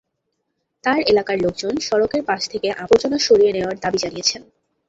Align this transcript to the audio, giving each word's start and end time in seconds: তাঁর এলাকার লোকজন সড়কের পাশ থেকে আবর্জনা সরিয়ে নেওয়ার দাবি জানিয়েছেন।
তাঁর 0.83 0.99
এলাকার 1.03 1.37
লোকজন 1.39 1.73
সড়কের 1.79 2.23
পাশ 2.25 2.41
থেকে 2.49 2.67
আবর্জনা 2.83 3.17
সরিয়ে 3.19 3.55
নেওয়ার 3.55 3.77
দাবি 3.79 3.97
জানিয়েছেন। 3.97 4.41